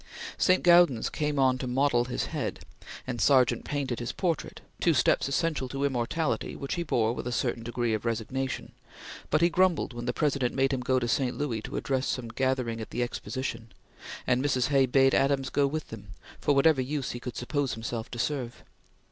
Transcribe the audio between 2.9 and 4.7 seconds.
and Sargent painted his portrait,